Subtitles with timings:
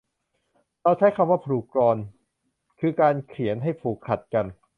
[0.81, 1.97] เราใช้คำว่าผูกกลอน
[2.79, 4.45] คือการเขียนให้ผูกขัดกัน